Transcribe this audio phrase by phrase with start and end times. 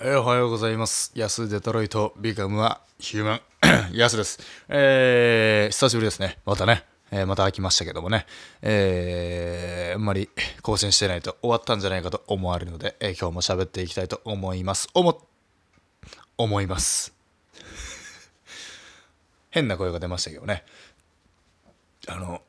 [0.00, 1.10] えおはようございます。
[1.16, 3.40] ヤスデトロイトビカムはヒューマン。
[3.98, 4.38] ヤスです。
[4.68, 6.38] えー、久しぶりですね。
[6.46, 6.84] またね。
[7.10, 8.24] えーまた飽きましたけどもね。
[8.62, 10.30] えー、あんまり
[10.62, 14.88] 更新してないと終わったんじゃないかと思われるので、えー今日も喋っていきたいと思います。
[14.94, 15.20] 思、
[16.36, 17.12] 思います。
[19.50, 20.64] 変な声が出ましたけどね。
[22.06, 22.40] あの、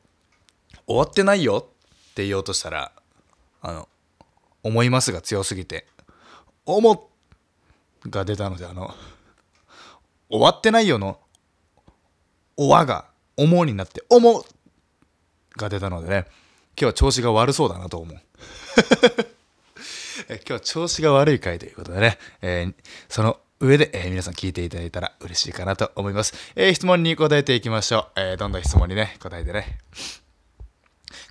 [0.86, 2.92] 終わってないよって言おうとしたら、
[3.60, 3.88] あの、
[4.62, 5.88] 思いますが強すぎて、
[6.64, 7.09] 思っ
[8.08, 8.94] が出たのであの
[10.28, 11.18] 終わってないよの
[12.56, 14.44] 「おわ」が「おも」になって「おも」
[15.56, 16.26] が出たのでね。
[16.80, 18.16] 今日は調子が悪そうだなと思う。
[20.28, 22.74] 今日は調子が悪い回ということでね、えー
[23.08, 29.78] その上で、えー皆さん聞いていただいたら嬉しいかなと思います、えー質問に答えていきましょう、えどんどん質問にね答えてね。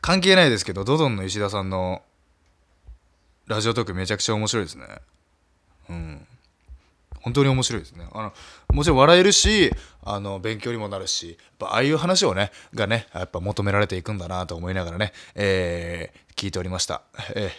[0.02, 2.04] 関係ないですけどドドンの石田さんの
[3.48, 4.86] ラジオトークめちゃくちゃ面白いですね。
[5.90, 6.28] うん。
[7.30, 8.08] 本当に面白いですね。
[8.12, 8.34] あの
[8.74, 9.72] もちろん笑えるし
[10.04, 17.02] あの勉強にもなるしやっぱああいう話をねがねやっぱ求められていくんだなと思いながらね、えー聞いておりました、
[17.36, 17.50] えー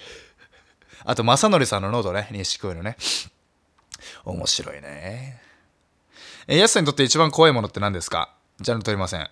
[1.02, 2.98] あと正則さんのノートね錦鯉のね。
[4.24, 5.40] 面白いね。
[6.46, 8.34] えー、やすさんにとって一番怖いものって何ですか？
[8.60, 9.26] ジャンル取りません。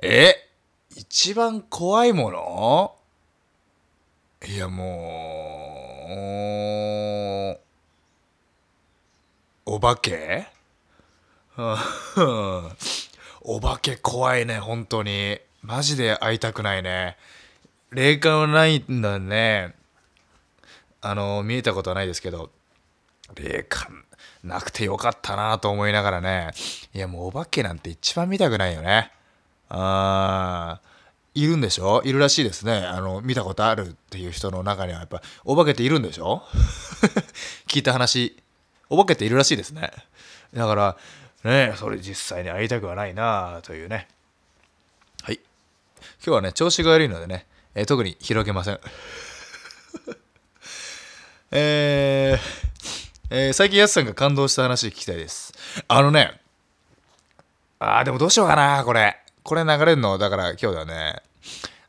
[0.00, 0.48] え
[0.94, 2.94] 一番怖いもの？
[4.46, 6.12] いやもう
[9.68, 10.46] お化け？
[13.42, 15.40] お化け怖いね本当に。
[15.62, 17.16] マジで会いたくないね。
[17.90, 19.74] 霊感はないんだね。
[21.00, 22.50] あの見えたことはないですけど。
[23.34, 24.04] 霊感。
[24.44, 26.52] なくてよかったなと思いながらね。
[26.94, 29.10] いやもうお化けなんて一番見たくないよね。
[29.68, 31.40] あー。
[31.42, 32.02] いるんでしょ？
[32.04, 32.86] いるらしいですね。
[32.86, 36.44] あの見たことあるっていう人の中にはやっぱお化けっているんでしょ？
[37.66, 38.36] 聞いた話。
[38.88, 39.90] お化けっているらしいですね。
[40.54, 40.96] だから
[41.44, 44.08] ねそれ実際に会いたくはないなというね。
[45.22, 45.40] はい。
[46.24, 48.80] 今日はね調子が悪いのでね、えー特に広げません。
[51.52, 52.40] えー
[53.30, 55.52] えー最近やすさんが感動した話聞きたいです。
[55.88, 56.40] あのね
[57.78, 59.16] あーでもどうしようかなこれ。
[59.42, 61.22] これ流れるのだから今日だね。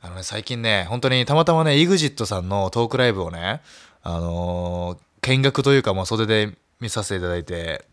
[0.02, 3.62] あのね最近ね本当にたまたまね EXIT さんのトークライブをね
[4.04, 7.86] あのー見学というかもう袖で見させていただいて。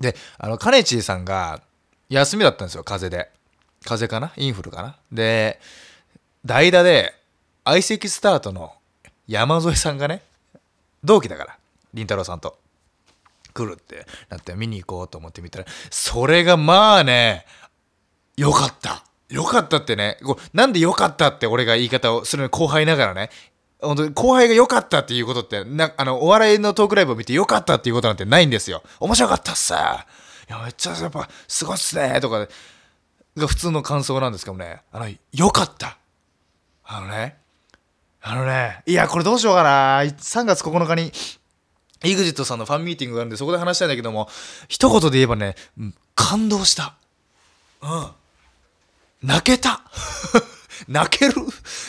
[0.00, 1.60] であのカネチーさんが
[2.08, 3.30] 休みだったんですよ風邪で。
[3.84, 4.32] 風邪かな？
[4.36, 4.96] インフルかな？
[5.12, 5.60] で
[6.44, 7.14] 代打で
[7.64, 8.72] 相席スタートの
[9.26, 10.22] 山添さんがね
[11.04, 11.58] 同期だから
[11.94, 12.58] りんたろーさんと。
[13.54, 17.44] 来るってなって見に行こうと思ってみたらそれがまあね
[18.36, 19.04] よかった。
[19.30, 23.30] よかったってねこうなんでよかったって俺が言い方をするの後輩ながらね
[23.80, 28.82] 本当に後輩が良かったっていうことってなあのお笑いのトークライブを見て良かったっていうことなんてないんですよ。
[29.00, 29.72] 面白かったっす。
[29.72, 32.20] いやめっちゃやっぱすごいっすね。
[32.20, 32.48] とか
[33.36, 34.80] が普通の感想なんですけどね。
[34.90, 35.98] あの良かった。
[36.84, 37.36] あのね。
[38.20, 38.82] あのね。
[38.86, 40.00] いやこれどうしようかな。
[40.00, 41.12] 3月9日に
[42.02, 44.28] EXIT さんのファンミーティングがあるんでそこで話したいんだけども
[44.68, 45.56] 一言で言えばね
[46.14, 46.94] 感動した。
[47.82, 48.06] うん。
[49.22, 49.82] 泣けた。
[50.86, 51.34] 泣ける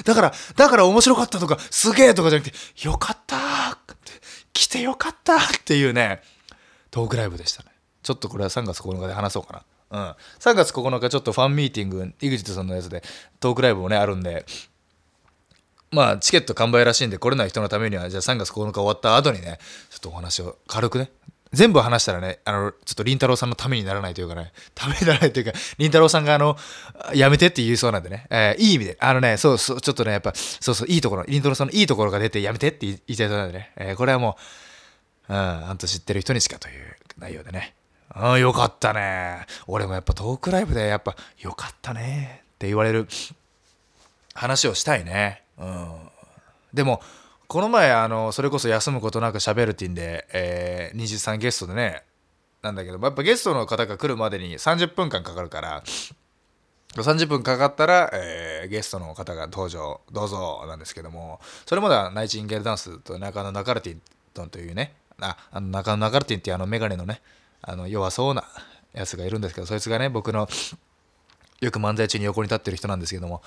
[0.05, 3.77] だから、だから面白かったとか、すげえとかじゃなくて、よかった
[4.53, 6.21] 来てよかったっていうね、
[6.91, 7.69] トークライブでしたね。
[8.03, 10.05] ちょっとこれは3月9日で話そうかな。
[10.07, 10.15] うん。
[10.39, 13.03] 3月9日ちょっとファンミーティング、EXIT さんのやつで
[13.39, 14.45] トークライブもね、あるんで、
[15.91, 21.11] まあ、チケット完売らしいんで、来れない人のためには、じゃあ3月9日終わった後にね、ちょっとお話を軽くね、
[21.51, 26.55] 全部話したらね、あの、ちょっとりんたろーさんのためにならないというかね、ためにならないというか、りんたろーさんがあの、
[27.13, 34.37] やめてって言いそうなんでね、えーいい意味で、あのね、そうそう、ちょっとね、やっぱ、そうそう、いいところ、りんたろーさんのいいところが出て、やめてって言いたいそうなんでね、えーこれはも
[35.27, 37.73] う、うん、あんと知ってる人にしかという内容でね、
[38.09, 39.45] ああ、よかったね。
[39.67, 43.07] 俺もやっぱトークライブで、やっぱ、よかったねって言われる
[44.33, 45.43] 話をしたいね。
[45.57, 46.09] うん。
[46.73, 47.01] でも、
[47.49, 52.03] この前、あの、それこそ休むことなく喋るってんで、えー、23ゲストでね、
[52.61, 55.83] なんだけど、やっぱゲストの方が来るまでに30分間かかるから、
[56.93, 67.19] 30分かかったら、えーゲストの方が登場、どうぞなんですけども、それまではナイチンゲールダンスと中野ナカルティンというね、あ、あの中野ナカルティンっていうあのメガネのね、
[67.63, 68.43] あの弱そうな
[68.93, 70.47] やつがいるんですけど、そいつがね、僕の
[71.61, 73.41] よく漫才中に横に立ってる人なんですけども、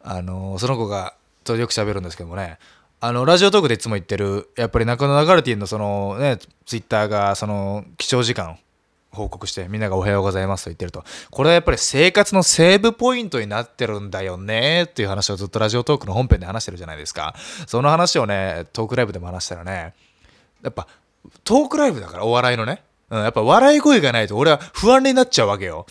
[0.00, 2.58] あのその子がとよく喋るんですけどもね、
[3.00, 8.58] あのラジオトークでいつも言ってる、やっぱり中野流れティのそのね、ツイッターがその貴重時間
[9.12, 17.34] 報告してみんながおはようございますと言ってると、これはやっぱり生活のセーブポイントになってるんだよねっていう話をずっとラジオトークの本編で話してるじゃないですか。
[17.68, 19.94] その話をね、トークライブでも話したらね、
[20.64, 20.88] やっぱ
[21.44, 25.86] トークライブだからお笑いのね、うん、やっぱ笑い声がないと俺は不安になっちゃうわけよ。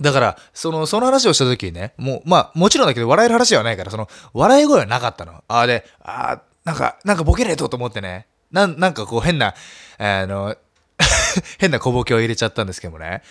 [0.00, 5.42] だから、その、その話をした時にね、もう、まあ、もちろんだけど、笑える話ではないから、その、笑い声はなかったの。
[5.48, 9.54] ああ、で、ああ、なんか、なんかボケねえとと思ってね、なん、なんかこう変な、
[9.98, 10.56] あの、
[11.58, 13.22] 変な小ボケを入れちゃったんですけどね。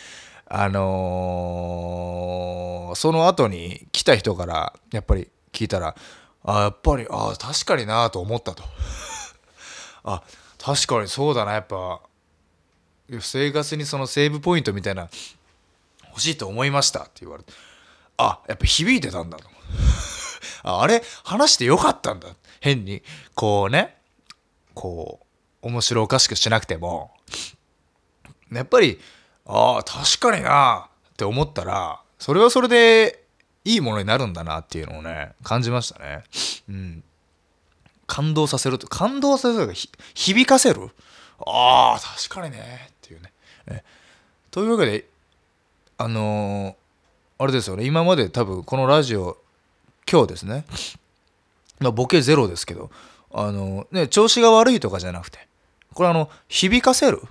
[0.47, 5.95] あのーその後に来た人から、やっぱり聞いたら、
[6.43, 8.63] あやっぱり、あ確かになと思ったと。
[10.05, 10.21] あ、
[10.63, 11.99] 確かにそうだな、やっぱ、
[13.19, 15.09] 生活にそのセーブポイントみたいな、
[16.15, 17.51] 欲しいと思いましたって言われて、
[18.15, 19.49] あ、やっぱ響いてたんだと。
[20.63, 21.03] あれ？
[21.25, 22.29] 話してよかったんだ。
[22.61, 23.03] 変に、
[23.35, 23.97] こうね、
[24.73, 25.19] こ
[25.61, 27.11] う、面白おかしくしなくても、
[28.49, 28.99] やっぱり、
[29.45, 33.25] ああ、確かになって思ったら、それはそれで
[33.65, 36.23] いいものになるんだなっていうのをね、感じましたね。
[36.69, 37.03] うん。
[38.07, 39.73] 感動させると、感動させると、
[40.13, 40.89] 響かせる？
[41.45, 43.21] ああ、確かにねっていう。
[43.21, 43.83] ね
[44.49, 45.05] というわけで、
[45.97, 46.75] あの
[47.37, 49.37] あれですよね、今まで多分このラジオ、
[50.09, 50.65] 今日ですね、
[51.79, 52.89] まあ、ボケゼロですけど、
[53.33, 55.39] あのね、調子が悪いとかじゃなくて、
[55.93, 57.21] これあの、響かせる？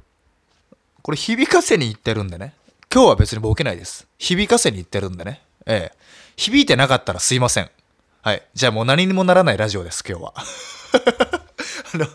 [1.03, 2.55] これ響かせに行ってるんでね。
[2.93, 4.07] 今日は別にボケないです。
[4.19, 5.43] 響かせに行ってるんでね。
[5.67, 5.99] ええ。
[6.37, 7.71] 響いてなかったらすいません。
[8.23, 8.43] はい。
[8.55, 10.35] じゃあもう何にもならないラジオです、今日は。
[11.95, 12.07] あの、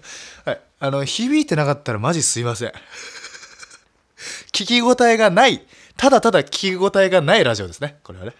[0.46, 0.62] はい。
[0.80, 2.74] あの、響いてなかったらマジすいません。
[4.52, 5.66] 聞き応えがない。
[6.00, 8.00] ただただ聞き応えがないラジオですね。
[8.04, 8.34] これはね。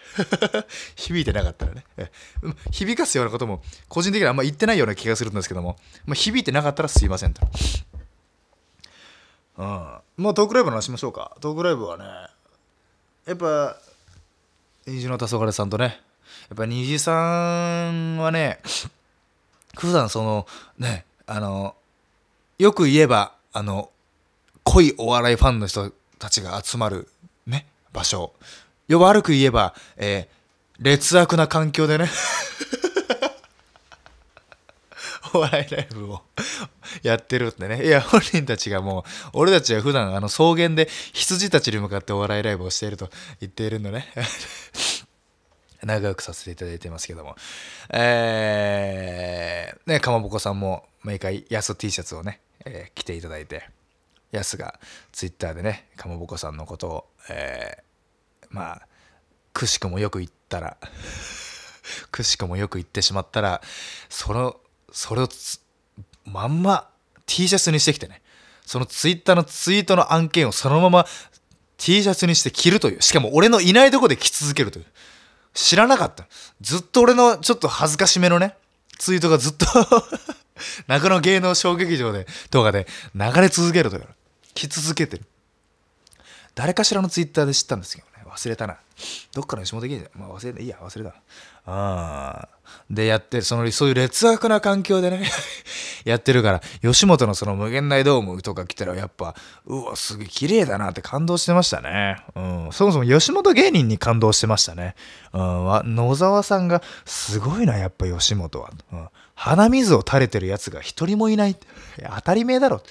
[0.96, 1.84] 響いてなかったらね。
[2.70, 7.46] 響かすようなことも、個人的にはあんま言ってないような気がするんですけども、まあ、響いてなかったらすいませんと。
[9.58, 9.98] うん。
[10.16, 11.36] もうトークライブの話しましょうか。
[11.42, 12.04] トークライブはね、
[13.26, 13.76] やっぱ、
[14.86, 16.00] 虹の黄昏さんとね、
[16.48, 18.60] やっぱ虹さんはね、
[19.76, 20.46] 普段その、
[20.78, 21.74] ね、あの、
[22.58, 23.90] よく言えば、あの、
[24.64, 27.06] 濃いお笑いファンの人たちが集まる、
[27.92, 28.32] 場所。
[28.88, 30.40] よ悪く言えば、えー
[30.80, 32.08] 劣悪な環境でね、
[35.34, 36.22] お笑いライブを
[37.04, 37.84] やってるってね。
[37.86, 39.04] いや、本人たちがもう、
[39.34, 43.10] 俺たちは普段あの草原で羊たちに向かってお笑いライブをしていると
[43.40, 44.08] 言っているのね。
[45.84, 47.36] 長くさせていただいてますけども。
[47.90, 53.68] えー、ね、かまぼこさんも毎回、ヤス T シャツをね、えー着ていただいて、
[54.32, 54.78] ヤスが
[55.12, 58.86] ツイッターでね、かまぼこさんのことを、えーまあ、
[59.52, 60.76] くしくもよく言ったら、
[62.10, 63.62] くしくもよく言ってしまったら、
[64.08, 64.60] その、
[64.92, 65.60] それをつ
[66.24, 66.90] まんま
[67.26, 68.22] T シャツにしてきてね、
[68.66, 71.06] そのツイッターのツイートの案件をそのまま
[71.76, 74.86] T シャツにして着るという、しかも俺のいないとこで着続けるという。
[75.54, 76.26] 知らなかった。
[76.60, 78.56] ずっと俺のちょっと恥ずかしめのね、
[78.98, 79.66] ツイートがずっと
[80.86, 84.06] 中野芸能小劇場で、とかで流れ続けるという。
[84.68, 85.24] 着続けてる。
[86.54, 88.28] 誰かしらのツイッターで知ったんですけどね。
[88.30, 88.76] 忘れたな。
[89.32, 90.60] どっかの吉本芸人まあ忘れた。
[90.60, 91.14] いいや、忘れた。
[91.66, 92.48] ああ。
[92.90, 95.28] で、やって、その、そういう劣悪な環境でね、
[96.04, 99.34] やってるから、吉本のその無限大ドームとか来たら、やっぱ、
[99.66, 102.22] うわ、すげえ綺麗だなって感動してましたね。
[102.34, 102.68] うん。
[102.72, 104.94] そもそも吉本芸人に感動してましたね。
[105.32, 105.94] うん。
[105.94, 108.70] 野沢さんが、すごいな、やっぱ吉本は。
[108.92, 109.08] うん。
[109.34, 111.52] 鼻水を垂れてるやつが一人もいない。
[111.52, 111.56] い
[112.14, 112.82] 当たり前だろ。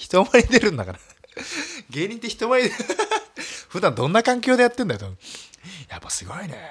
[0.00, 0.98] 人前に出るんだから。
[1.90, 2.70] 芸人って人前で
[3.68, 5.18] 普段どんな環境でやってんだよ、多分
[5.88, 6.70] やっぱすごいね。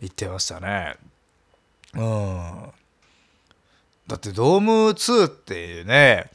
[0.00, 0.96] 言ってましたね。
[1.94, 2.72] うん。
[4.08, 6.30] だってドーム2っていうね、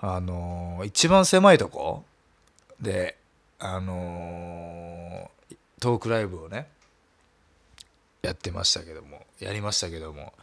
[0.00, 2.04] あのー一番狭いとこ
[2.80, 3.16] で、
[3.60, 6.68] あのートークライブをね、
[8.22, 10.34] やってましたけども、やりましたけども、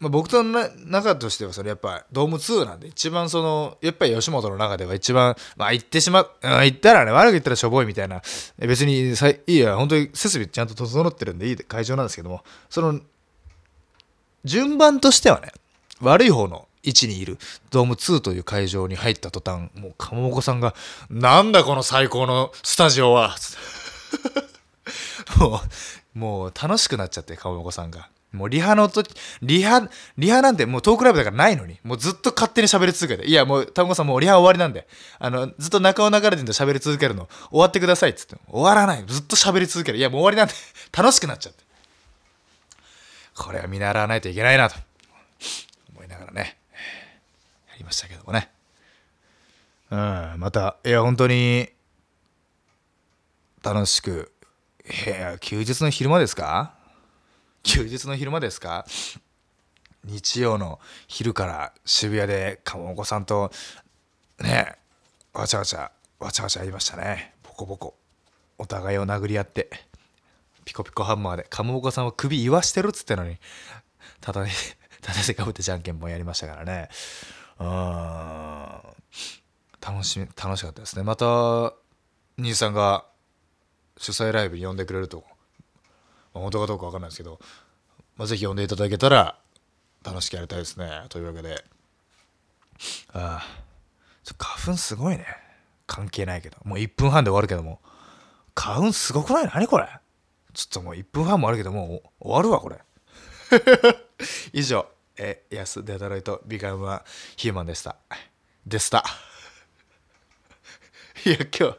[0.00, 8.22] まあ、僕との中としてはそれやっぱドーム2なんで一番そのやっぱり吉本の中では一番まあ言ってしまううん言ったらね悪く言ったらしょぼいみたいな
[8.58, 13.00] 別にさいいや本当に設備ちゃんと整ってるんでいい会場なんですけどもその
[14.44, 15.50] 順番としてはね
[16.00, 17.36] 悪い方の位置にいる
[17.70, 20.76] ドーム2という会場に入った途端もうかまぼこさんが
[21.10, 23.34] 「なんだこの最高のスタジオは」
[25.38, 25.60] も
[26.14, 28.08] うもう楽しくなっちゃってかまぼこさんが。
[28.38, 34.86] もうリハの時、リハ、リハなんてもうトークライブだからないのに、もうずっと勝手に喋り続けて、いやもう、たまごさんもうリハ終わりなんで、
[35.18, 39.04] あの、ずっと中尾流れてんで喋り続けるの、終わってくださいっつって、終わらない。
[39.06, 39.98] ずっと喋り続ける。
[39.98, 40.54] いやもう終わりなんで、
[40.96, 41.64] 楽しくなっちゃって。
[43.34, 44.76] これは見習わないといけないなと、
[45.94, 46.58] 思いながらね、
[47.70, 48.50] やりましたけどもね。
[49.90, 51.68] うん、また、いや本当に、
[53.62, 54.32] 楽しく、
[55.06, 56.74] いや、休日の昼間ですか？
[57.70, 58.86] 休日の昼間ですか？
[60.02, 63.52] 日曜の昼から渋谷でかもこさんと
[64.40, 64.76] ね
[65.34, 67.34] わちゃわちゃわちゃわちゃやりましたね。
[67.42, 67.94] ボコボコ。
[68.56, 69.68] お互いを殴り合って
[70.64, 73.36] ピコピコハンマーでかもこさんは首言わしてるっつってのに
[74.22, 74.46] ただ
[75.02, 76.88] ただでかぶってじゃんけんぽんやりましたからね。
[77.60, 77.66] うん。
[79.80, 81.02] 楽しみ楽しかったですね。
[81.02, 81.74] また
[82.38, 83.04] 兄さんが
[83.98, 85.24] 主催ライブに呼んでくれると、
[86.40, 87.38] 本当かどうか分かんないですけど、
[88.16, 89.36] まあ、ぜひ呼んでいただけたら
[90.04, 91.04] 楽しくやりたいですね。
[91.08, 91.64] というわけで。
[93.12, 93.46] ああ。
[94.38, 95.26] 花粉すごいね。
[95.86, 96.56] 関係ないけど。
[96.64, 97.80] もう1分半で終わるけども。
[98.54, 99.50] 花粉すごくない？
[99.52, 99.88] 何これ？
[100.52, 102.78] ちょっともう1分半もあるけどもう終わるわこれ。
[104.52, 104.86] 以上。
[105.16, 107.04] えヤスデトロイトビカムは
[107.36, 107.96] ヒューマンでした。
[108.66, 109.04] でした。
[111.24, 111.76] いや今日今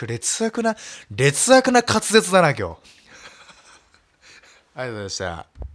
[0.00, 0.76] 日劣悪な
[1.10, 2.95] 劣悪な滑舌だな今日。
[4.76, 5.65] Check this out.